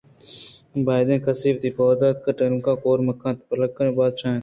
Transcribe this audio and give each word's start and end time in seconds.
بائدیں 0.85 1.19
کس 1.25 1.39
وتی 1.53 1.69
پودوک 1.77 2.17
ءِ 2.29 2.37
ٹیلگاں 2.37 2.75
کور 2.83 2.99
مہ 3.05 3.13
کنت 3.21 3.37
پُگلانی 3.47 3.91
بادشاہ 3.97 4.31
پُگُل 4.33 4.39